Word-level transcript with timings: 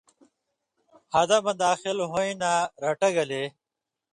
حدہ 1.13 1.37
مہ 1.45 1.53
داخل 1.63 1.97
ہویں 2.11 2.35
نہ 2.41 2.51
رٹہ 2.85 3.09
گیلیۡ؛ 3.15 3.47